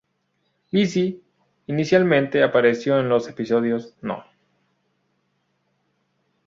[0.71, 1.21] Lizzy
[1.67, 4.23] inicialmente apareció en los episodios no.